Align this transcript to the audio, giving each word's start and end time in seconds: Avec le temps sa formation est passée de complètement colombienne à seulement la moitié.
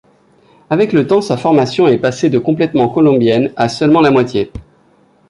Avec 0.71 0.93
le 0.93 1.05
temps 1.05 1.21
sa 1.21 1.37
formation 1.37 1.87
est 1.87 1.99
passée 1.99 2.31
de 2.31 2.39
complètement 2.39 2.89
colombienne 2.89 3.53
à 3.55 3.69
seulement 3.69 4.01
la 4.01 4.09
moitié. 4.09 4.51